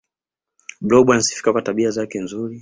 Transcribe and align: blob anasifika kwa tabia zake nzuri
blob 0.81 1.11
anasifika 1.11 1.51
kwa 1.51 1.61
tabia 1.61 1.91
zake 1.91 2.19
nzuri 2.19 2.59